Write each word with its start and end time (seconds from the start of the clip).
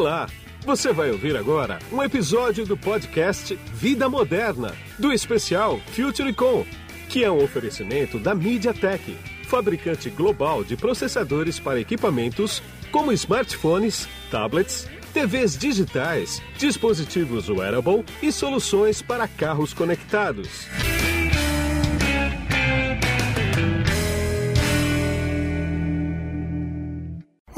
Olá! 0.00 0.26
Você 0.64 0.94
vai 0.94 1.10
ouvir 1.10 1.36
agora 1.36 1.78
um 1.92 2.02
episódio 2.02 2.64
do 2.64 2.74
podcast 2.74 3.54
Vida 3.74 4.08
Moderna, 4.08 4.74
do 4.98 5.12
especial 5.12 5.78
FutureCon, 5.92 6.64
que 7.10 7.22
é 7.22 7.30
um 7.30 7.44
oferecimento 7.44 8.18
da 8.18 8.34
MediaTek, 8.34 9.14
fabricante 9.44 10.08
global 10.08 10.64
de 10.64 10.74
processadores 10.74 11.60
para 11.60 11.78
equipamentos 11.78 12.62
como 12.90 13.12
smartphones, 13.12 14.08
tablets, 14.30 14.88
TVs 15.12 15.58
digitais, 15.58 16.40
dispositivos 16.56 17.50
wearable 17.50 18.02
e 18.22 18.32
soluções 18.32 19.02
para 19.02 19.28
carros 19.28 19.74
conectados. 19.74 20.66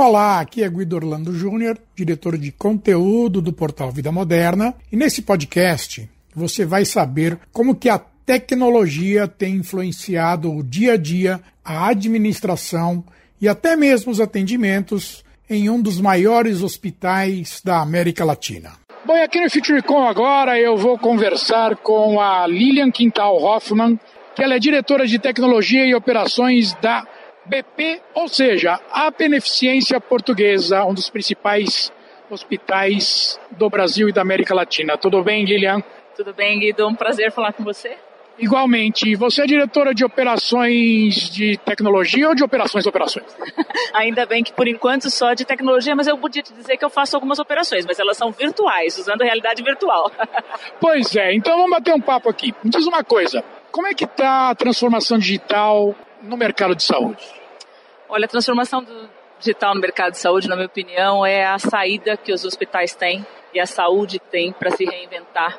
Olá, 0.04 0.40
aqui 0.40 0.64
é 0.64 0.68
Guido 0.68 0.96
Orlando 0.96 1.32
Júnior, 1.32 1.78
diretor 1.94 2.36
de 2.36 2.50
conteúdo 2.50 3.40
do 3.40 3.52
portal 3.52 3.92
Vida 3.92 4.10
Moderna, 4.10 4.74
e 4.90 4.96
nesse 4.96 5.22
podcast 5.22 6.10
você 6.34 6.66
vai 6.66 6.84
saber 6.84 7.38
como 7.52 7.76
que 7.76 7.88
a 7.88 8.00
tecnologia 8.26 9.28
tem 9.28 9.54
influenciado 9.54 10.52
o 10.52 10.60
dia 10.60 10.94
a 10.94 10.96
dia, 10.96 11.40
a 11.64 11.86
administração 11.86 13.04
e 13.40 13.48
até 13.48 13.76
mesmo 13.76 14.10
os 14.10 14.20
atendimentos 14.20 15.24
em 15.48 15.70
um 15.70 15.80
dos 15.80 16.00
maiores 16.00 16.62
hospitais 16.62 17.62
da 17.64 17.80
América 17.80 18.24
Latina. 18.24 18.72
Bom, 19.06 19.16
e 19.16 19.22
aqui 19.22 19.40
no 19.40 19.48
FutureCon 19.48 20.02
agora 20.02 20.58
eu 20.58 20.76
vou 20.76 20.98
conversar 20.98 21.76
com 21.76 22.20
a 22.20 22.44
Lilian 22.44 22.90
Quintal 22.90 23.40
Hoffman, 23.40 24.00
que 24.34 24.42
ela 24.42 24.56
é 24.56 24.58
diretora 24.58 25.06
de 25.06 25.20
tecnologia 25.20 25.86
e 25.86 25.94
operações 25.94 26.74
da 26.82 27.06
BP, 27.44 28.00
ou 28.14 28.28
seja, 28.28 28.78
a 28.90 29.10
Beneficência 29.10 30.00
Portuguesa, 30.00 30.84
um 30.84 30.94
dos 30.94 31.10
principais 31.10 31.92
hospitais 32.30 33.38
do 33.50 33.68
Brasil 33.68 34.08
e 34.08 34.12
da 34.12 34.22
América 34.22 34.54
Latina. 34.54 34.96
Tudo 34.96 35.22
bem, 35.22 35.44
Lilian? 35.44 35.82
Tudo 36.16 36.32
bem, 36.32 36.58
Guido. 36.58 36.86
Um 36.86 36.94
prazer 36.94 37.32
falar 37.32 37.52
com 37.52 37.64
você. 37.64 37.96
Igualmente. 38.38 39.14
Você 39.16 39.42
é 39.42 39.46
diretora 39.46 39.94
de 39.94 40.04
operações 40.04 41.30
de 41.30 41.56
tecnologia 41.58 42.28
ou 42.28 42.34
de 42.34 42.42
operações 42.42 42.86
operações? 42.86 43.26
Ainda 43.92 44.24
bem 44.24 44.42
que 44.42 44.52
por 44.52 44.66
enquanto 44.66 45.10
só 45.10 45.34
de 45.34 45.44
tecnologia, 45.44 45.94
mas 45.94 46.06
eu 46.06 46.16
podia 46.16 46.42
te 46.42 46.52
dizer 46.52 46.76
que 46.76 46.84
eu 46.84 46.90
faço 46.90 47.16
algumas 47.16 47.38
operações, 47.38 47.84
mas 47.84 47.98
elas 47.98 48.16
são 48.16 48.30
virtuais, 48.30 48.96
usando 48.98 49.22
a 49.22 49.24
realidade 49.24 49.62
virtual. 49.62 50.10
pois 50.80 51.14
é. 51.14 51.34
Então 51.34 51.56
vamos 51.56 51.70
bater 51.70 51.94
um 51.94 52.00
papo 52.00 52.30
aqui. 52.30 52.54
Me 52.64 52.70
diz 52.70 52.86
uma 52.86 53.04
coisa. 53.04 53.44
Como 53.70 53.86
é 53.86 53.94
que 53.94 54.04
está 54.04 54.50
a 54.50 54.54
transformação 54.54 55.18
digital 55.18 55.94
no 56.22 56.36
mercado 56.36 56.74
de 56.74 56.82
saúde? 56.82 57.22
Olha, 58.08 58.26
a 58.26 58.28
transformação 58.28 58.86
digital 59.38 59.74
no 59.74 59.80
mercado 59.80 60.12
de 60.12 60.18
saúde, 60.18 60.48
na 60.48 60.54
minha 60.54 60.66
opinião, 60.66 61.26
é 61.26 61.44
a 61.44 61.58
saída 61.58 62.16
que 62.16 62.32
os 62.32 62.44
hospitais 62.44 62.94
têm 62.94 63.26
e 63.52 63.60
a 63.60 63.66
saúde 63.66 64.18
tem 64.18 64.52
para 64.52 64.70
se 64.70 64.84
reinventar 64.84 65.58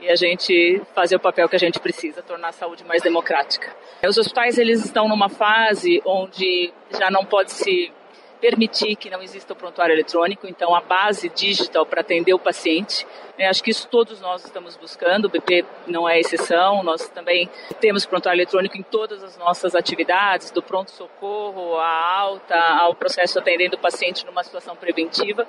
e 0.00 0.08
a 0.10 0.16
gente 0.16 0.82
fazer 0.94 1.16
o 1.16 1.20
papel 1.20 1.48
que 1.48 1.56
a 1.56 1.58
gente 1.58 1.80
precisa, 1.80 2.22
tornar 2.22 2.48
a 2.48 2.52
saúde 2.52 2.84
mais 2.84 3.02
democrática. 3.02 3.74
Os 4.06 4.18
hospitais 4.18 4.58
eles 4.58 4.84
estão 4.84 5.08
numa 5.08 5.28
fase 5.28 6.02
onde 6.04 6.72
já 6.98 7.10
não 7.10 7.24
pode 7.24 7.52
se 7.52 7.90
permitir 8.40 8.96
que 8.96 9.08
não 9.08 9.22
exista 9.22 9.52
o 9.52 9.56
prontuário 9.56 9.94
eletrônico, 9.94 10.46
então 10.46 10.74
a 10.74 10.80
base 10.80 11.28
digital 11.30 11.86
para 11.86 12.00
atender 12.00 12.34
o 12.34 12.38
paciente. 12.38 13.06
Né? 13.38 13.46
Acho 13.46 13.62
que 13.62 13.70
isso 13.70 13.88
todos 13.88 14.20
nós 14.20 14.44
estamos 14.44 14.76
buscando, 14.76 15.26
o 15.26 15.28
BP 15.28 15.64
não 15.86 16.08
é 16.08 16.20
exceção, 16.20 16.82
nós 16.82 17.08
também 17.08 17.48
temos 17.80 18.04
prontuário 18.04 18.38
eletrônico 18.38 18.76
em 18.76 18.82
todas 18.82 19.22
as 19.22 19.36
nossas 19.38 19.74
atividades, 19.74 20.50
do 20.50 20.62
pronto-socorro, 20.62 21.76
à 21.76 22.18
alta, 22.18 22.56
ao 22.56 22.94
processo 22.94 23.38
atendendo 23.38 23.76
o 23.76 23.78
paciente 23.78 24.26
numa 24.26 24.44
situação 24.44 24.76
preventiva. 24.76 25.46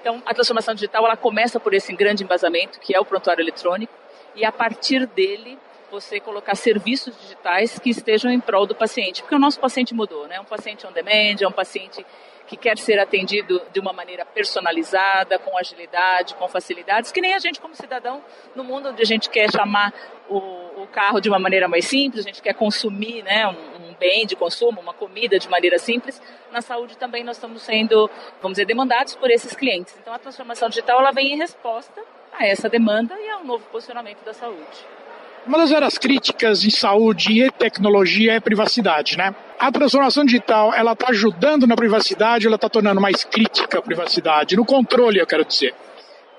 Então, 0.00 0.22
a 0.26 0.34
transformação 0.34 0.74
digital 0.74 1.04
ela 1.06 1.16
começa 1.16 1.58
por 1.58 1.72
esse 1.72 1.92
grande 1.94 2.24
embasamento, 2.24 2.78
que 2.78 2.94
é 2.94 3.00
o 3.00 3.04
prontuário 3.04 3.42
eletrônico, 3.42 3.92
e 4.34 4.44
a 4.44 4.52
partir 4.52 5.06
dele 5.06 5.58
você 5.94 6.18
colocar 6.18 6.56
serviços 6.56 7.16
digitais 7.20 7.78
que 7.78 7.88
estejam 7.88 8.30
em 8.30 8.40
prol 8.40 8.66
do 8.66 8.74
paciente, 8.74 9.22
porque 9.22 9.34
o 9.34 9.38
nosso 9.38 9.60
paciente 9.60 9.94
mudou, 9.94 10.26
né? 10.26 10.40
Um 10.40 10.44
paciente 10.44 10.84
on 10.86 10.92
demand, 10.92 11.36
é 11.40 11.46
um 11.46 11.52
paciente 11.52 12.04
que 12.46 12.56
quer 12.56 12.76
ser 12.76 12.98
atendido 12.98 13.62
de 13.72 13.80
uma 13.80 13.92
maneira 13.92 14.24
personalizada, 14.24 15.38
com 15.38 15.56
agilidade, 15.56 16.34
com 16.34 16.46
facilidades, 16.48 17.10
que 17.10 17.20
nem 17.20 17.32
a 17.32 17.38
gente 17.38 17.60
como 17.60 17.74
cidadão, 17.74 18.22
no 18.54 18.64
mundo 18.64 18.90
onde 18.90 19.00
a 19.00 19.06
gente 19.06 19.30
quer 19.30 19.50
chamar 19.50 19.94
o, 20.28 20.36
o 20.82 20.86
carro 20.92 21.20
de 21.20 21.28
uma 21.28 21.38
maneira 21.38 21.68
mais 21.68 21.86
simples, 21.86 22.24
a 22.24 22.28
gente 22.28 22.42
quer 22.42 22.54
consumir 22.54 23.22
né, 23.22 23.46
um, 23.46 23.52
um, 23.52 23.94
bem 23.94 24.26
de 24.26 24.36
consumo, 24.36 24.80
uma 24.80 24.92
comida 24.92 25.38
de 25.38 25.48
maneira 25.48 25.78
simples, 25.78 26.20
na 26.52 26.60
saúde 26.60 26.98
também 26.98 27.24
nós 27.24 27.36
estamos 27.36 27.62
sendo, 27.62 28.10
vamos 28.42 28.56
dizer, 28.56 28.66
demandados 28.66 29.14
por 29.14 29.30
esses 29.30 29.54
clientes. 29.54 29.96
Então 30.00 30.12
a 30.12 30.18
transformação 30.18 30.68
digital 30.68 31.00
ela 31.00 31.12
vem 31.12 31.32
em 31.32 31.38
resposta 31.38 32.02
a 32.32 32.44
essa 32.46 32.68
demanda 32.68 33.18
e 33.18 33.30
ao 33.30 33.44
novo 33.44 33.64
posicionamento 33.70 34.22
da 34.24 34.34
saúde. 34.34 35.03
Uma 35.46 35.58
das 35.58 35.72
áreas 35.72 35.98
críticas 35.98 36.64
em 36.64 36.70
saúde 36.70 37.42
e 37.42 37.50
tecnologia 37.50 38.32
é 38.32 38.40
privacidade, 38.40 39.18
né? 39.18 39.34
A 39.58 39.70
transformação 39.70 40.24
digital, 40.24 40.72
ela 40.72 40.92
está 40.92 41.10
ajudando 41.10 41.66
na 41.66 41.76
privacidade 41.76 42.46
ou 42.46 42.48
ela 42.48 42.56
está 42.56 42.68
tornando 42.68 42.98
mais 42.98 43.24
crítica 43.24 43.78
a 43.78 43.82
privacidade? 43.82 44.56
No 44.56 44.64
controle, 44.64 45.18
eu 45.18 45.26
quero 45.26 45.44
dizer. 45.44 45.74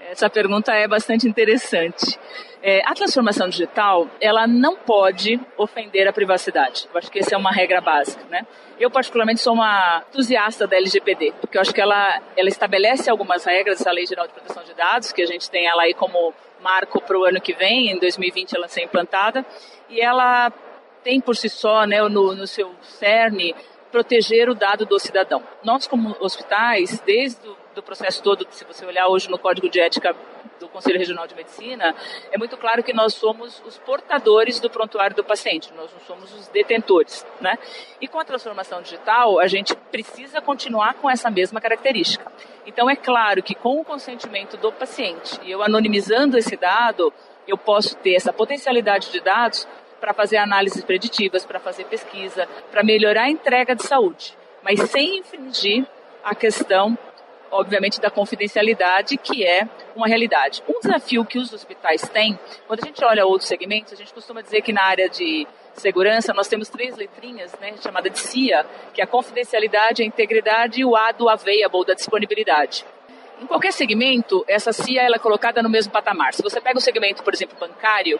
Essa 0.10 0.28
pergunta 0.28 0.74
é 0.74 0.88
bastante 0.88 1.28
interessante. 1.28 2.18
É, 2.64 2.82
a 2.84 2.96
transformação 2.96 3.48
digital, 3.48 4.08
ela 4.20 4.48
não 4.48 4.76
pode 4.76 5.40
ofender 5.56 6.08
a 6.08 6.14
privacidade. 6.14 6.88
Eu 6.92 6.98
acho 6.98 7.12
que 7.12 7.20
essa 7.20 7.36
é 7.36 7.38
uma 7.38 7.52
regra 7.52 7.80
básica, 7.80 8.24
né? 8.28 8.44
Eu, 8.80 8.90
particularmente, 8.90 9.40
sou 9.40 9.54
uma 9.54 10.04
entusiasta 10.10 10.66
da 10.66 10.76
LGPD, 10.78 11.34
porque 11.40 11.58
eu 11.58 11.62
acho 11.62 11.72
que 11.72 11.80
ela, 11.80 12.20
ela 12.36 12.50
estabelece 12.50 13.08
algumas 13.08 13.46
regras, 13.46 13.80
essa 13.80 13.92
Lei 13.92 14.08
Geral 14.08 14.26
de 14.26 14.34
Proteção 14.34 14.64
de 14.64 14.74
Dados, 14.74 15.12
que 15.12 15.22
a 15.22 15.28
gente 15.28 15.50
tem 15.50 15.68
ela 15.68 15.84
aí 15.84 15.94
como 15.94 16.34
marco 16.66 17.00
para 17.00 17.16
o 17.16 17.24
ano 17.24 17.40
que 17.40 17.54
vem, 17.54 17.92
em 17.92 18.00
2020 18.00 18.56
ela 18.56 18.68
ser 18.68 18.82
implantada, 18.82 19.46
e 19.88 20.02
ela 20.02 20.52
tem 21.04 21.22
por 21.22 21.36
si 21.36 21.48
só, 21.48 21.86
né, 21.86 22.02
no, 22.02 22.34
no 22.34 22.48
seu 22.48 22.74
cerne, 22.82 23.54
proteger 23.92 24.50
o 24.50 24.56
dado 24.56 24.84
do 24.84 24.98
cidadão. 24.98 25.44
Nós, 25.64 25.86
como 25.86 26.18
hospitais, 26.20 27.00
desde 27.06 27.48
o 27.48 27.56
do 27.76 27.84
processo 27.84 28.24
todo, 28.24 28.48
se 28.50 28.64
você 28.64 28.86
olhar 28.86 29.08
hoje 29.08 29.30
no 29.30 29.38
Código 29.38 29.70
de 29.70 29.80
Ética 29.80 30.16
do 30.60 30.70
Conselho 30.70 30.98
Regional 30.98 31.28
de 31.28 31.36
Medicina, 31.36 31.94
é 32.32 32.38
muito 32.38 32.56
claro 32.56 32.82
que 32.82 32.94
nós 32.94 33.14
somos 33.14 33.62
os 33.66 33.78
portadores 33.78 34.60
do 34.60 34.70
prontuário 34.70 35.16
do 35.16 35.24
paciente, 35.24 35.72
nós 35.76 35.92
não 35.92 36.00
somos 36.00 36.34
os 36.34 36.48
detentores, 36.48 37.26
né? 37.42 37.60
E 38.00 38.08
com 38.08 38.18
a 38.18 38.24
transformação 38.24 38.82
digital, 38.82 39.40
a 39.40 39.48
gente 39.48 39.76
precisa 39.92 40.42
continuar 40.42 40.94
com 40.96 41.10
essa 41.10 41.30
mesma 41.30 41.60
característica. 41.60 42.32
Então, 42.66 42.90
é 42.90 42.96
claro 42.96 43.44
que 43.44 43.54
com 43.54 43.82
o 43.82 43.86
consentimento 43.86 44.56
do 44.56 44.72
paciente, 44.72 45.38
e 45.44 45.52
eu 45.52 45.62
anonimizando 45.62 46.38
esse 46.38 46.56
dado, 46.56 47.14
eu 47.46 47.58
posso 47.58 47.96
ter 47.98 48.16
essa 48.16 48.32
potencialidade 48.32 49.12
de 49.12 49.20
dados 49.20 49.68
para 50.00 50.14
fazer 50.14 50.38
análises 50.38 50.84
preditivas, 50.84 51.46
para 51.46 51.60
fazer 51.60 51.84
pesquisa, 51.86 52.48
para 52.72 52.84
melhorar 52.84 53.24
a 53.24 53.30
entrega 53.30 53.76
de 53.76 53.84
saúde, 53.84 54.38
mas 54.64 54.80
sem 54.90 55.20
infringir 55.20 55.86
a 56.24 56.34
questão 56.34 56.98
obviamente, 57.60 58.00
da 58.00 58.10
confidencialidade, 58.10 59.18
que 59.18 59.46
é 59.46 59.68
uma 59.96 60.08
realidade. 60.08 60.64
Um 60.68 60.80
desafio 60.80 61.26
que 61.26 61.38
os 61.38 61.52
hospitais 61.54 62.02
têm, 62.10 62.38
quando 62.68 62.84
a 62.84 62.86
gente 62.86 63.04
olha 63.04 63.26
outros 63.26 63.48
segmentos, 63.48 63.94
a 63.94 63.96
gente 63.96 64.14
costuma 64.14 64.42
dizer 64.42 64.62
que 64.62 64.74
na 64.74 64.84
área 64.84 65.10
de 65.10 65.48
segurança 65.74 66.34
nós 66.34 66.48
temos 66.48 66.70
três 66.70 66.96
letrinhas, 66.96 67.52
né, 67.60 67.74
chamada 67.82 68.10
de 68.10 68.20
CIA, 68.20 68.66
que 68.94 69.02
é 69.02 69.04
a 69.04 69.08
confidencialidade, 69.08 70.04
a 70.04 70.06
integridade 70.06 70.82
e 70.82 70.86
o 70.86 70.96
A 70.96 71.12
do 71.12 71.28
available, 71.30 71.86
da 71.86 71.94
disponibilidade. 71.94 72.86
Em 73.42 73.46
qualquer 73.46 73.74
segmento, 73.74 74.46
essa 74.48 74.72
CIA 74.72 75.04
ela 75.04 75.18
é 75.18 75.20
colocada 75.20 75.62
no 75.62 75.70
mesmo 75.70 75.92
patamar. 75.92 76.34
Se 76.34 76.42
você 76.42 76.62
pega 76.62 76.78
o 76.78 76.82
segmento, 76.82 77.22
por 77.22 77.34
exemplo, 77.34 77.58
bancário, 77.60 78.20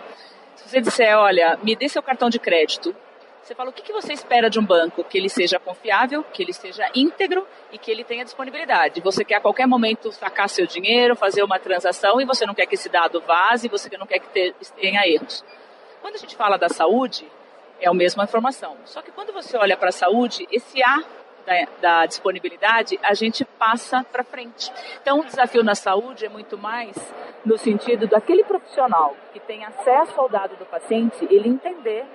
se 0.56 0.70
você 0.70 0.82
disser, 0.82 1.18
olha, 1.18 1.58
me 1.64 1.76
dê 1.76 1.88
seu 1.88 2.04
cartão 2.04 2.30
de 2.30 2.40
crédito, 2.40 2.96
você 3.46 3.54
fala 3.54 3.70
o 3.70 3.74
que, 3.74 3.84
que 3.84 3.94
você 3.94 4.12
espera 4.12 4.50
de 4.50 4.60
um 4.60 4.66
banco? 4.66 5.04
Que 5.04 5.20
ele 5.20 5.30
seja 5.30 5.60
confiável, 5.60 6.24
que 6.24 6.42
ele 6.42 6.52
seja 6.52 6.90
íntegro 6.96 7.48
e 7.72 7.78
que 7.78 7.92
ele 7.92 8.04
tenha 8.04 8.24
disponibilidade. 8.24 9.02
Você 9.02 9.24
quer 9.24 9.36
a 9.36 9.40
qualquer 9.40 9.68
momento 9.68 10.12
sacar 10.12 10.50
seu 10.50 10.66
dinheiro, 10.66 11.16
fazer 11.16 11.44
uma 11.44 11.60
transação 11.60 12.20
e 12.20 12.26
você 12.26 12.44
não 12.44 12.56
quer 12.56 12.66
que 12.66 12.74
esse 12.74 12.90
dado 12.90 13.22
vaze, 13.22 13.68
você 13.68 13.96
não 14.00 14.08
quer 14.08 14.18
que 14.18 14.52
tenha 14.76 15.08
erros. 15.08 15.46
Quando 16.02 16.16
a 16.16 16.18
gente 16.18 16.36
fala 16.36 16.58
da 16.58 16.70
saúde, 16.70 17.32
é 17.80 17.88
a 17.88 17.94
mesma 17.94 18.24
informação. 18.24 18.78
Só 18.84 19.04
que 19.04 19.12
quando 19.12 19.32
você 19.32 19.56
olha 19.58 19.78
para 19.78 19.90
a 19.90 19.92
saúde, 19.92 20.48
esse 20.52 20.82
A 20.82 21.04
da, 21.46 21.68
da, 21.80 22.06
disponibilidade, 22.08 23.00
a 23.04 23.14
gente 23.14 23.46
passa 23.46 24.04
para 24.12 24.24
frente. 24.24 24.72
Então, 25.00 25.20
o 25.20 25.24
desafio 25.24 25.64
na 25.64 25.76
saúde 25.76 26.26
é 26.26 26.30
muito 26.30 26.58
mais 26.58 26.96
no 27.46 27.60
sentido 27.60 28.08
daquele 28.08 28.44
profissional 28.44 29.16
que 29.32 29.40
tem 29.40 29.64
acesso 29.64 30.20
ao 30.20 30.28
dado 30.28 30.56
do 30.56 30.66
paciente, 30.66 31.28
ele 31.30 31.48
entender 31.48 32.08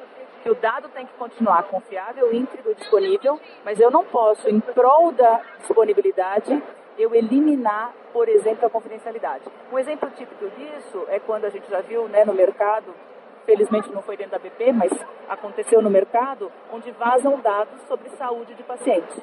que 0.43 0.51
o 0.51 0.55
dado 0.55 0.89
tem 0.89 1.07
que 1.07 1.13
continuar 1.15 1.65
confiável, 1.65 2.33
íntegro, 2.33 2.75
disponível, 2.75 3.41
mas 3.65 3.79
eu 3.81 3.91
não 3.91 4.05
posso, 4.05 4.49
em 4.49 4.61
prol 4.61 5.13
da 5.13 5.41
disponibilidade, 5.59 6.63
eu 6.99 7.15
eliminar, 7.15 7.93
por 8.13 8.29
exemplo, 8.29 8.67
a 8.67 8.71
confidencialidade. 8.71 9.45
Um 9.73 9.79
exemplo 9.79 10.11
típico 10.11 10.49
disso 10.51 11.07
é 11.09 11.19
quando 11.19 11.45
a 11.45 11.51
gente 11.51 11.69
já 11.71 11.81
viu 11.81 12.09
né, 12.09 12.25
no 12.25 12.35
mercado, 12.35 12.95
felizmente 13.47 13.91
não 13.91 14.03
foi 14.03 14.17
dentro 14.17 14.33
da 14.33 14.39
BP, 14.39 14.73
mas 14.73 14.93
aconteceu 15.29 15.81
no 15.81 15.91
mercado, 15.91 16.51
onde 16.73 16.91
vazam 16.93 17.41
dados 17.41 17.81
sobre 17.89 18.09
saúde 18.11 18.55
de 18.55 18.63
paciente. 18.63 19.23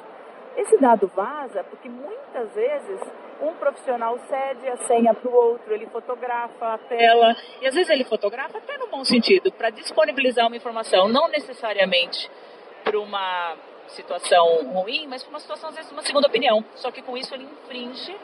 Esse 0.58 0.76
dado 0.78 1.06
vaza 1.14 1.62
porque 1.64 1.88
muitas 1.88 2.52
vezes 2.52 3.00
um 3.40 3.54
profissional 3.54 4.18
cede 4.18 4.68
a 4.68 4.76
senha 4.88 5.14
para 5.14 5.30
o 5.30 5.32
outro, 5.32 5.72
ele 5.72 5.86
fotografa 5.86 6.74
a 6.74 6.78
tela, 6.78 7.36
e 7.60 7.66
às 7.68 7.74
vezes 7.74 7.88
ele 7.88 8.02
fotografa 8.02 8.58
até 8.58 8.76
no 8.76 8.88
bom 8.88 9.04
sentido, 9.04 9.52
para 9.52 9.70
disponibilizar 9.70 10.48
uma 10.48 10.56
informação, 10.56 11.08
não 11.08 11.28
necessariamente 11.28 12.28
para 12.82 12.98
uma 12.98 13.56
situação 13.86 14.64
ruim, 14.72 15.06
mas 15.06 15.22
para 15.22 15.30
uma 15.30 15.38
situação, 15.38 15.68
às 15.68 15.76
vezes, 15.76 15.92
uma 15.92 16.02
segunda 16.02 16.26
opinião. 16.26 16.64
Só 16.74 16.90
que 16.90 17.02
com 17.02 17.16
isso 17.16 17.32
ele 17.34 17.44
infringe, 17.44 18.16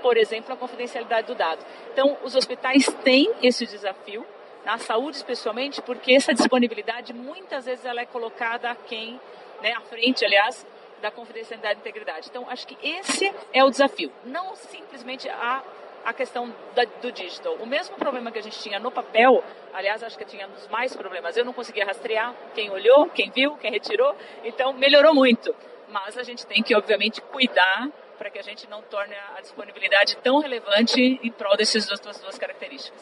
por 0.00 0.16
exemplo, 0.16 0.54
a 0.54 0.56
confidencialidade 0.56 1.26
do 1.26 1.34
dado. 1.34 1.64
Então, 1.92 2.16
os 2.24 2.34
hospitais 2.34 2.86
têm 3.04 3.30
esse 3.42 3.66
desafio, 3.66 4.26
na 4.64 4.78
saúde 4.78 5.16
especialmente, 5.18 5.82
porque 5.82 6.14
essa 6.14 6.32
disponibilidade 6.32 7.12
muitas 7.12 7.66
vezes 7.66 7.84
ela 7.84 8.00
é 8.00 8.06
colocada 8.06 8.70
a 8.70 8.74
quem, 8.74 9.20
né, 9.60 9.72
à 9.72 9.80
frente, 9.82 10.24
aliás, 10.24 10.64
da 11.02 11.10
confidencialidade 11.10 11.78
e 11.78 11.80
integridade. 11.80 12.28
Então, 12.30 12.48
acho 12.48 12.66
que 12.66 12.78
esse 12.82 13.34
é 13.52 13.62
o 13.62 13.68
desafio. 13.68 14.10
Não 14.24 14.54
simplesmente 14.54 15.28
a, 15.28 15.62
a 16.04 16.12
questão 16.14 16.54
da, 16.74 16.84
do 17.02 17.10
digital. 17.10 17.54
O 17.56 17.66
mesmo 17.66 17.96
problema 17.96 18.30
que 18.30 18.38
a 18.38 18.42
gente 18.42 18.58
tinha 18.60 18.78
no 18.78 18.90
papel, 18.90 19.44
aliás, 19.74 20.02
acho 20.02 20.16
que 20.16 20.24
tínhamos 20.24 20.68
mais 20.68 20.94
problemas. 20.94 21.36
Eu 21.36 21.44
não 21.44 21.52
conseguia 21.52 21.84
rastrear 21.84 22.32
quem 22.54 22.70
olhou, 22.70 23.10
quem 23.10 23.30
viu, 23.30 23.56
quem 23.56 23.70
retirou. 23.70 24.16
Então, 24.44 24.72
melhorou 24.72 25.12
muito. 25.12 25.54
Mas 25.88 26.16
a 26.16 26.22
gente 26.22 26.46
tem 26.46 26.62
que, 26.62 26.74
obviamente, 26.74 27.20
cuidar 27.20 27.90
para 28.16 28.30
que 28.30 28.38
a 28.38 28.42
gente 28.42 28.70
não 28.70 28.80
torne 28.82 29.14
a 29.36 29.40
disponibilidade 29.40 30.16
tão 30.18 30.38
relevante 30.38 31.20
em 31.22 31.30
prol 31.32 31.56
dessas 31.56 31.86
duas, 31.86 32.00
duas 32.00 32.38
características. 32.38 33.00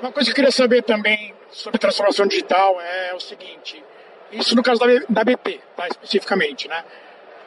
Uma 0.00 0.12
coisa 0.12 0.28
que 0.28 0.32
eu 0.32 0.36
queria 0.36 0.52
saber 0.52 0.82
também 0.82 1.34
sobre 1.50 1.78
transformação 1.78 2.26
digital 2.26 2.80
é 2.80 3.14
o 3.14 3.20
seguinte: 3.20 3.82
isso 4.30 4.54
no 4.54 4.62
caso 4.62 4.80
da 5.08 5.24
BP, 5.24 5.60
tá, 5.76 5.88
especificamente, 5.88 6.68
né? 6.68 6.84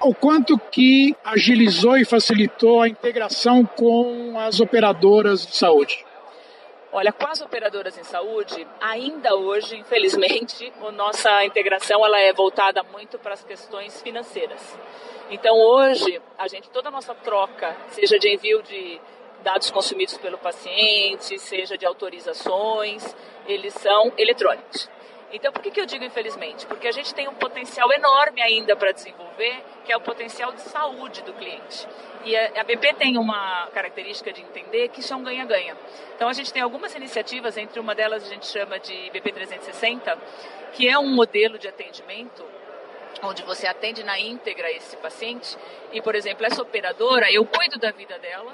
O 0.01 0.13
quanto 0.13 0.57
que 0.57 1.15
agilizou 1.23 1.97
e 1.97 2.05
facilitou 2.05 2.81
a 2.81 2.88
integração 2.88 3.65
com 3.65 4.38
as 4.39 4.59
operadoras 4.59 5.45
de 5.45 5.55
saúde? 5.55 6.05
Olha, 6.91 7.11
com 7.11 7.27
as 7.27 7.41
operadoras 7.41 7.97
em 7.97 8.03
saúde, 8.03 8.65
ainda 8.79 9.35
hoje, 9.35 9.75
infelizmente, 9.75 10.71
a 10.81 10.91
nossa 10.91 11.45
integração 11.45 12.03
ela 12.05 12.19
é 12.19 12.31
voltada 12.33 12.81
muito 12.83 13.19
para 13.19 13.33
as 13.33 13.44
questões 13.44 14.01
financeiras. 14.01 14.77
Então, 15.29 15.55
hoje, 15.59 16.21
a 16.38 16.47
gente 16.47 16.69
toda 16.69 16.88
a 16.88 16.91
nossa 16.91 17.13
troca, 17.13 17.75
seja 17.89 18.17
de 18.17 18.33
envio 18.33 18.63
de 18.63 18.99
dados 19.44 19.69
consumidos 19.69 20.17
pelo 20.17 20.38
paciente, 20.38 21.38
seja 21.38 21.77
de 21.77 21.85
autorizações, 21.85 23.15
eles 23.45 23.73
são 23.73 24.11
eletrônicos. 24.17 24.89
Então, 25.31 25.51
por 25.51 25.62
que, 25.62 25.71
que 25.71 25.81
eu 25.81 25.85
digo 25.85 26.06
infelizmente? 26.06 26.65
Porque 26.65 26.88
a 26.88 26.91
gente 26.91 27.13
tem 27.13 27.27
um 27.27 27.33
potencial 27.33 27.91
enorme 27.91 28.41
ainda 28.41 28.75
para 28.75 28.91
desenvolver, 28.91 29.62
que 29.83 29.91
é 29.91 29.97
o 29.97 30.01
potencial 30.01 30.53
de 30.53 30.62
saúde 30.62 31.21
do 31.21 31.33
cliente. 31.33 31.88
E 32.24 32.35
a, 32.35 32.63
BP 32.63 32.94
tem 32.94 33.18
uma 33.18 33.68
característica 33.74 34.31
de 34.31 34.41
entender 34.41 34.88
que 34.89 35.01
isso 35.01 35.13
é 35.13 35.15
um 35.15 35.24
ganha-ganha. 35.24 35.75
Então, 36.15 36.29
a 36.29 36.33
gente 36.33 36.51
tem 36.51 36.62
algumas 36.62 36.95
iniciativas, 36.95 37.57
entre 37.57 37.79
uma 37.79 37.94
delas 37.94 38.24
a 38.24 38.27
gente 38.27 38.47
chama 38.47 38.79
de 38.79 39.09
BP 39.12 39.33
360, 39.33 40.18
que 40.74 40.88
é 40.88 40.97
um 40.97 41.13
modelo 41.13 41.57
de 41.57 41.68
atendimento 41.68 42.45
onde 43.23 43.44
você 43.44 43.68
atende 43.68 44.03
na 44.03 44.19
íntegra 44.19 44.69
esse 44.71 44.95
paciente 44.97 45.57
e, 45.91 46.01
por 46.01 46.15
exemplo, 46.15 46.45
essa 46.45 46.62
operadora, 46.62 47.31
eu 47.31 47.45
cuido 47.45 47.80
da 47.80 47.91
vida 47.91 48.18
dela, 48.19 48.53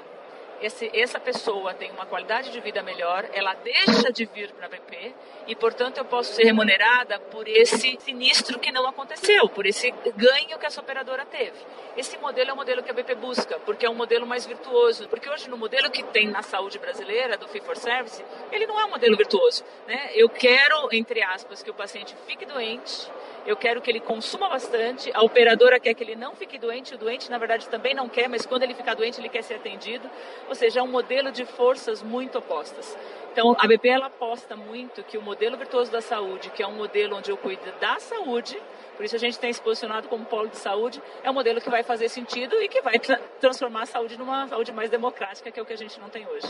esse, 0.60 0.90
essa 0.94 1.20
pessoa 1.20 1.74
tem 1.74 1.90
uma 1.90 2.06
qualidade 2.06 2.50
de 2.50 2.60
vida 2.60 2.82
melhor, 2.82 3.28
ela 3.32 3.54
deixa 3.54 4.12
de 4.12 4.24
vir 4.24 4.52
para 4.52 4.66
a 4.66 4.68
BP 4.68 5.14
e, 5.46 5.54
portanto, 5.54 5.98
eu 5.98 6.04
posso 6.04 6.32
ser 6.32 6.44
remunerada 6.44 7.18
por 7.18 7.46
esse 7.46 7.98
sinistro 8.00 8.58
que 8.58 8.72
não 8.72 8.86
aconteceu, 8.86 9.48
por 9.48 9.66
esse 9.66 9.90
ganho 10.16 10.58
que 10.58 10.66
essa 10.66 10.80
operadora 10.80 11.24
teve. 11.26 11.58
Esse 11.96 12.16
modelo 12.18 12.50
é 12.50 12.52
o 12.52 12.56
modelo 12.56 12.82
que 12.82 12.90
a 12.90 12.94
BP 12.94 13.14
busca, 13.16 13.58
porque 13.60 13.84
é 13.86 13.90
um 13.90 13.94
modelo 13.94 14.26
mais 14.26 14.46
virtuoso. 14.46 15.08
Porque 15.08 15.28
hoje, 15.28 15.48
no 15.48 15.56
modelo 15.56 15.90
que 15.90 16.02
tem 16.02 16.28
na 16.28 16.42
saúde 16.42 16.78
brasileira, 16.78 17.36
do 17.36 17.46
Fee 17.48 17.60
for 17.60 17.76
Service, 17.76 18.24
ele 18.50 18.66
não 18.66 18.80
é 18.80 18.84
um 18.84 18.90
modelo 18.90 19.16
virtuoso. 19.16 19.64
Né? 19.86 20.10
Eu 20.14 20.28
quero, 20.28 20.88
entre 20.92 21.22
aspas, 21.22 21.62
que 21.62 21.70
o 21.70 21.74
paciente 21.74 22.14
fique 22.26 22.44
doente 22.46 23.10
eu 23.46 23.56
quero 23.56 23.80
que 23.80 23.90
ele 23.90 24.00
consuma 24.00 24.48
bastante, 24.48 25.10
a 25.14 25.22
operadora 25.22 25.78
quer 25.78 25.94
que 25.94 26.02
ele 26.02 26.16
não 26.16 26.34
fique 26.34 26.58
doente, 26.58 26.94
o 26.94 26.98
doente 26.98 27.30
na 27.30 27.38
verdade 27.38 27.68
também 27.68 27.94
não 27.94 28.08
quer, 28.08 28.28
mas 28.28 28.46
quando 28.46 28.62
ele 28.62 28.74
ficar 28.74 28.94
doente 28.94 29.20
ele 29.20 29.28
quer 29.28 29.42
ser 29.42 29.54
atendido, 29.54 30.10
ou 30.48 30.54
seja, 30.54 30.80
é 30.80 30.82
um 30.82 30.88
modelo 30.88 31.30
de 31.30 31.44
forças 31.44 32.02
muito 32.02 32.38
opostas. 32.38 32.96
Então 33.32 33.54
a 33.58 33.66
BP 33.66 33.88
ela 33.88 34.06
aposta 34.06 34.56
muito 34.56 35.02
que 35.02 35.18
o 35.18 35.22
modelo 35.22 35.56
virtuoso 35.56 35.90
da 35.90 36.00
saúde, 36.00 36.50
que 36.50 36.62
é 36.62 36.66
um 36.66 36.74
modelo 36.74 37.16
onde 37.16 37.30
eu 37.30 37.36
cuido 37.36 37.72
da 37.80 37.98
saúde, 37.98 38.60
por 38.96 39.04
isso 39.04 39.16
a 39.16 39.18
gente 39.18 39.38
tem 39.38 39.52
se 39.52 39.60
posicionado 39.60 40.08
como 40.08 40.24
polo 40.24 40.48
de 40.48 40.56
saúde, 40.56 41.02
é 41.22 41.30
um 41.30 41.34
modelo 41.34 41.60
que 41.60 41.68
vai 41.68 41.82
fazer 41.82 42.08
sentido 42.08 42.54
e 42.62 42.68
que 42.68 42.80
vai 42.80 42.98
tra 42.98 43.18
transformar 43.40 43.82
a 43.82 43.86
saúde 43.86 44.16
numa 44.16 44.46
saúde 44.48 44.72
mais 44.72 44.88
democrática, 44.88 45.50
que 45.50 45.58
é 45.58 45.62
o 45.62 45.66
que 45.66 45.72
a 45.72 45.78
gente 45.78 45.98
não 46.00 46.08
tem 46.08 46.26
hoje. 46.26 46.46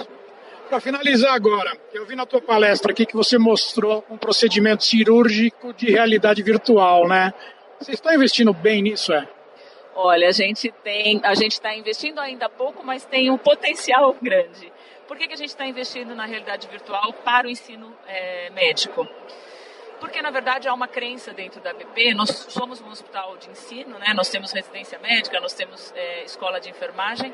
Para 0.68 0.80
finalizar 0.80 1.34
agora, 1.34 1.76
eu 1.92 2.06
vi 2.06 2.16
na 2.16 2.24
tua 2.24 2.40
palestra 2.40 2.92
aqui 2.92 3.04
que 3.04 3.14
você 3.14 3.38
mostrou 3.38 4.04
um 4.10 4.16
procedimento 4.16 4.84
cirúrgico 4.84 5.72
de 5.74 5.90
realidade 5.90 6.42
virtual, 6.42 7.06
né? 7.06 7.32
Vocês 7.78 7.98
estão 7.98 8.12
investindo 8.14 8.52
bem 8.52 8.82
nisso, 8.82 9.12
é? 9.12 9.28
Olha, 9.94 10.28
a 10.28 10.32
gente 10.32 10.72
tem, 10.82 11.20
a 11.22 11.34
gente 11.34 11.52
está 11.52 11.74
investindo 11.74 12.18
ainda 12.18 12.48
pouco, 12.48 12.84
mas 12.84 13.04
tem 13.04 13.30
um 13.30 13.38
potencial 13.38 14.16
grande. 14.20 14.72
Por 15.06 15.16
que, 15.16 15.28
que 15.28 15.34
a 15.34 15.36
gente 15.36 15.50
está 15.50 15.66
investindo 15.66 16.14
na 16.14 16.24
realidade 16.24 16.66
virtual 16.66 17.12
para 17.12 17.46
o 17.46 17.50
ensino 17.50 17.94
é, 18.06 18.50
médico? 18.50 19.06
Porque, 20.00 20.20
na 20.20 20.30
verdade, 20.30 20.66
há 20.66 20.74
uma 20.74 20.88
crença 20.88 21.32
dentro 21.32 21.60
da 21.60 21.72
BP. 21.72 22.14
Nós 22.14 22.30
somos 22.48 22.80
um 22.80 22.88
hospital 22.88 23.36
de 23.36 23.50
ensino, 23.50 23.98
né? 23.98 24.12
nós 24.14 24.28
temos 24.28 24.50
residência 24.52 24.98
médica, 24.98 25.38
nós 25.40 25.52
temos 25.52 25.92
é, 25.94 26.24
escola 26.24 26.60
de 26.60 26.70
enfermagem, 26.70 27.32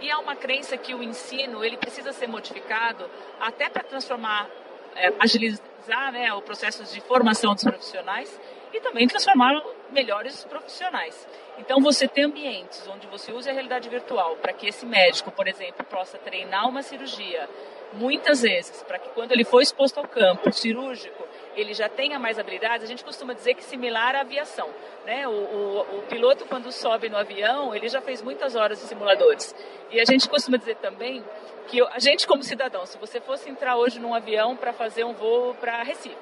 e 0.00 0.10
há 0.10 0.18
uma 0.18 0.36
crença 0.36 0.76
que 0.76 0.94
o 0.94 1.02
ensino 1.02 1.64
ele 1.64 1.76
precisa 1.76 2.12
ser 2.12 2.26
modificado 2.26 3.08
até 3.40 3.68
para 3.68 3.82
transformar, 3.82 4.48
é, 4.94 5.12
agilizar 5.18 6.12
né, 6.12 6.32
o 6.32 6.42
processo 6.42 6.84
de 6.84 7.00
formação 7.00 7.54
dos 7.54 7.64
profissionais 7.64 8.40
e 8.72 8.80
também 8.80 9.06
transformar 9.06 9.62
melhores 9.90 10.44
profissionais. 10.44 11.26
Então, 11.58 11.80
você 11.80 12.06
tem 12.06 12.24
ambientes 12.24 12.86
onde 12.86 13.06
você 13.06 13.32
usa 13.32 13.50
a 13.50 13.52
realidade 13.52 13.88
virtual 13.88 14.36
para 14.36 14.52
que 14.52 14.66
esse 14.66 14.86
médico, 14.86 15.30
por 15.30 15.48
exemplo, 15.48 15.84
possa 15.84 16.18
treinar 16.18 16.68
uma 16.68 16.82
cirurgia, 16.82 17.48
muitas 17.92 18.42
vezes, 18.42 18.82
para 18.82 18.98
que 18.98 19.08
quando 19.10 19.32
ele 19.32 19.44
for 19.44 19.60
exposto 19.60 19.98
ao 19.98 20.06
campo 20.06 20.52
cirúrgico, 20.52 21.27
ele 21.60 21.74
já 21.74 21.88
tenha 21.88 22.18
mais 22.18 22.38
habilidades, 22.38 22.84
a 22.84 22.86
gente 22.86 23.04
costuma 23.04 23.32
dizer 23.32 23.54
que 23.54 23.64
similar 23.64 24.14
à 24.14 24.20
aviação. 24.20 24.68
Né? 25.04 25.26
O, 25.26 25.30
o, 25.30 25.80
o, 25.98 26.02
piloto, 26.08 26.44
quando 26.44 26.70
sobe 26.70 27.08
no 27.08 27.16
avião, 27.16 27.74
ele 27.74 27.88
já 27.88 28.00
fez 28.00 28.22
muitas 28.22 28.54
horas 28.54 28.78
de 28.78 28.84
simuladores. 28.84 29.54
E 29.90 30.00
a 30.00 30.04
gente 30.04 30.28
costuma 30.28 30.56
dizer 30.56 30.76
também 30.76 31.24
que 31.66 31.80
a 31.82 31.98
gente, 31.98 32.26
como 32.26 32.42
cidadão, 32.42 32.86
se 32.86 32.96
você 32.98 33.20
fosse 33.20 33.50
entrar 33.50 33.76
hoje 33.76 33.98
num 33.98 34.14
avião 34.14 34.56
para 34.56 34.72
fazer 34.72 35.04
um 35.04 35.12
voo 35.12 35.54
para 35.54 35.82
Recife, 35.82 36.16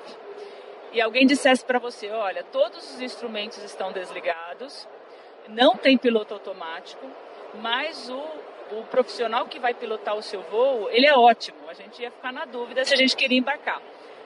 e 0.93 1.01
alguém 1.01 1.27
dissesse 1.27 1.65
para 1.65 1.79
você: 1.79 2.11
olha, 2.11 2.43
todos 2.45 2.95
os 2.95 3.01
instrumentos 3.01 3.63
estão 3.63 3.93
desligados, 3.93 4.89
não 5.49 5.77
tem 5.77 5.99
piloto 5.99 6.35
automático, 6.35 7.07
mas 7.61 8.09
o, 8.09 8.25
o 8.73 8.85
profissional 8.85 9.47
que 9.47 9.59
vai 9.59 9.75
pilotar 9.75 10.17
o 10.17 10.23
seu 10.23 10.41
voo, 10.43 10.89
ele 10.91 11.07
é 11.07 11.15
ótimo. 11.15 11.59
A 11.69 11.75
gente 11.75 12.01
ia 12.01 12.11
ficar 12.11 12.33
na 12.33 12.45
dúvida 12.45 12.85
se 12.85 12.95
a 12.95 12.97
gente 12.97 13.15
queria 13.17 13.39
embarcar. 13.39 13.81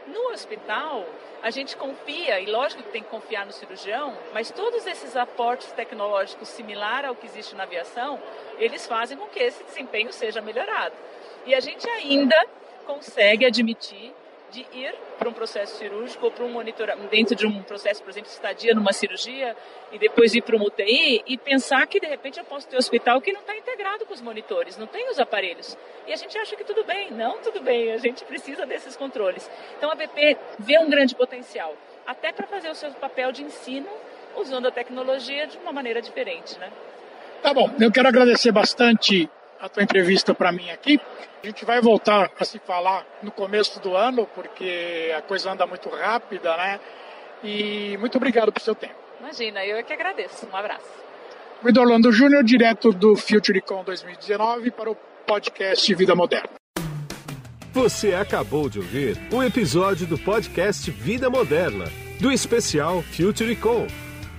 No 0.06 0.32
hospital, 0.32 1.06
a 1.42 1.50
gente 1.50 1.76
confia, 1.76 2.40
e 2.40 2.46
lógico 2.46 2.82
que 2.82 2.90
tem 2.90 3.02
que 3.02 3.08
confiar 3.08 3.46
no 3.46 3.52
cirurgião, 3.52 4.16
mas 4.32 4.50
todos 4.50 4.86
esses 4.86 5.16
aportes 5.16 5.70
tecnológicos 5.72 6.48
similar 6.48 7.04
ao 7.04 7.14
que 7.14 7.26
existe 7.26 7.54
na 7.54 7.62
aviação, 7.62 8.20
eles 8.58 8.86
fazem 8.86 9.16
com 9.16 9.26
que 9.26 9.38
esse 9.38 9.62
desempenho 9.64 10.12
seja 10.12 10.40
melhorado. 10.40 10.94
E 11.46 11.54
a 11.54 11.60
gente 11.60 11.88
ainda 11.88 12.36
consegue 12.86 13.46
admitir 13.46 14.12
de 14.50 14.66
ir 14.72 14.94
para 15.18 15.28
um 15.28 15.32
processo 15.32 15.76
cirúrgico 15.76 16.26
ou 16.26 16.30
para 16.30 16.44
um 16.44 16.50
monitoramento, 16.50 17.08
dentro 17.10 17.34
de 17.34 17.46
um 17.46 17.62
processo, 17.62 18.02
por 18.02 18.10
exemplo, 18.10 18.30
estadia 18.30 18.74
numa 18.74 18.92
cirurgia 18.92 19.56
e 19.92 19.98
depois 19.98 20.34
ir 20.34 20.42
para 20.42 20.56
uma 20.56 20.66
UTI 20.66 21.22
e 21.26 21.38
pensar 21.38 21.86
que 21.86 22.00
de 22.00 22.06
repente 22.06 22.38
eu 22.38 22.44
posso 22.44 22.66
ter 22.68 22.76
um 22.76 22.78
hospital 22.78 23.20
que 23.20 23.32
não 23.32 23.40
está 23.40 23.56
integrado 23.56 24.04
com 24.06 24.14
os 24.14 24.20
monitores, 24.20 24.76
não 24.76 24.86
tem 24.86 25.08
os 25.10 25.18
aparelhos. 25.18 25.76
E 26.06 26.12
a 26.12 26.16
gente 26.16 26.36
acha 26.38 26.56
que 26.56 26.64
tudo 26.64 26.84
bem. 26.84 27.10
Não, 27.10 27.38
tudo 27.38 27.60
bem, 27.60 27.92
a 27.92 27.98
gente 27.98 28.24
precisa 28.24 28.66
desses 28.66 28.96
controles. 28.96 29.50
Então 29.76 29.90
a 29.90 29.94
BP 29.94 30.36
vê 30.58 30.78
um 30.78 30.90
grande 30.90 31.14
potencial, 31.14 31.74
até 32.06 32.32
para 32.32 32.46
fazer 32.46 32.70
o 32.70 32.74
seu 32.74 32.90
papel 32.92 33.32
de 33.32 33.42
ensino 33.42 33.88
usando 34.36 34.66
a 34.66 34.70
tecnologia 34.70 35.46
de 35.46 35.58
uma 35.58 35.72
maneira 35.72 36.00
diferente, 36.00 36.58
né? 36.58 36.70
Tá 37.42 37.54
bom, 37.54 37.70
eu 37.80 37.90
quero 37.90 38.08
agradecer 38.08 38.52
bastante 38.52 39.28
a 39.60 39.68
tua 39.68 39.82
entrevista 39.82 40.34
para 40.34 40.50
mim 40.50 40.70
aqui. 40.70 41.00
A 41.42 41.46
gente 41.46 41.64
vai 41.64 41.80
voltar 41.80 42.30
a 42.38 42.44
se 42.44 42.58
falar 42.58 43.06
no 43.22 43.30
começo 43.30 43.80
do 43.80 43.96
ano, 43.96 44.26
porque 44.34 45.12
a 45.16 45.22
coisa 45.22 45.52
anda 45.52 45.66
muito 45.66 45.88
rápida, 45.88 46.56
né? 46.56 46.80
E 47.42 47.96
muito 47.98 48.16
obrigado 48.16 48.52
por 48.52 48.60
seu 48.60 48.74
tempo. 48.74 48.94
Imagina, 49.20 49.64
eu 49.64 49.76
é 49.76 49.82
que 49.82 49.92
agradeço. 49.92 50.46
Um 50.50 50.56
abraço. 50.56 50.88
Guido 51.62 51.80
Orlando 51.80 52.10
Júnior, 52.10 52.42
direto 52.42 52.90
do 52.90 53.14
FutureCon 53.16 53.84
2019 53.84 54.70
para 54.70 54.90
o 54.90 54.96
podcast 55.26 55.94
Vida 55.94 56.14
Moderna. 56.14 56.50
Você 57.72 58.14
acabou 58.14 58.68
de 58.68 58.78
ouvir 58.78 59.16
um 59.32 59.42
episódio 59.42 60.06
do 60.06 60.18
podcast 60.18 60.90
Vida 60.90 61.30
Moderna, 61.30 61.84
do 62.18 62.32
especial 62.32 63.02
FutureCon 63.02 63.86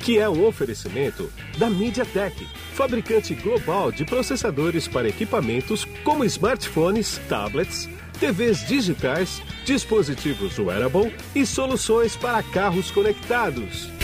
que 0.02 0.18
é 0.18 0.28
um 0.28 0.46
oferecimento 0.46 1.32
da 1.58 1.70
MediaTek, 1.70 2.48
fabricante 2.74 3.36
global 3.36 3.92
de 3.92 4.04
processadores 4.04 4.88
para 4.88 5.08
equipamentos 5.08 5.86
como 6.04 6.26
smartphones, 6.26 7.20
tablets, 7.30 7.88
TVs 8.20 8.66
digitais, 8.68 9.42
dispositivos 9.66 10.58
wearable 10.58 11.14
e 11.36 11.46
soluções 11.46 12.16
para 12.16 12.42
carros 12.44 12.92
conectados. 12.92 14.01